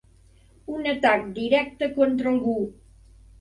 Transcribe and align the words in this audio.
Un 0.77 0.89
atac 0.93 1.27
directe 1.35 1.91
contra 1.99 2.33
algú. 2.33 2.57